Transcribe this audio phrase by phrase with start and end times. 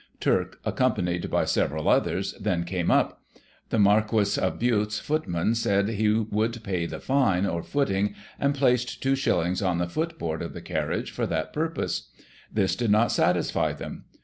[0.19, 3.21] Turk, accompanied by several others, then came up.
[3.69, 9.03] The Marquis of Bute's footman said he would pay the fine, or footing, and placed
[9.03, 12.09] two shillings on the footboard of the carriage for that purpose.
[12.51, 14.05] This did not satisfy them.